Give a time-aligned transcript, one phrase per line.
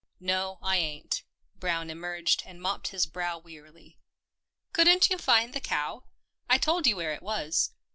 [0.19, 1.21] "No— I ain't."
[1.59, 3.99] Brown emerged and mopped his brow wearily."
[4.73, 6.05] Couldn't you find the cow?
[6.49, 7.69] I told you where it was."